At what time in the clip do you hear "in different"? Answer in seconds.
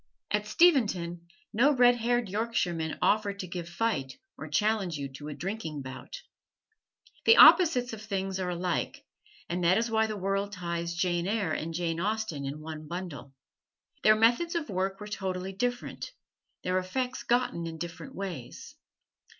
17.67-18.15